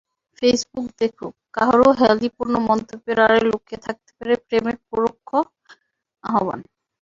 Facebook 0.37 0.87
দেখুন—কারও 1.01 1.87
হেঁয়ালিপূর্ণ 1.99 2.53
মন্তব্যের 2.69 3.17
আড়ালে 3.19 3.47
লুকিয়ে 3.49 3.83
থাকতে 3.85 4.09
পারে 4.17 4.33
প্রেমের 4.45 4.77
পরোক্ষ 4.89 5.29
আহ্বান। 6.23 6.59